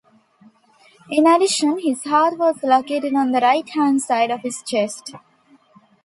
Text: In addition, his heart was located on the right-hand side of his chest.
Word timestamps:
In 1.11 1.27
addition, 1.27 1.77
his 1.77 2.05
heart 2.05 2.35
was 2.39 2.63
located 2.63 3.13
on 3.13 3.31
the 3.33 3.39
right-hand 3.39 4.01
side 4.01 4.31
of 4.31 4.39
his 4.41 4.63
chest. 4.65 5.13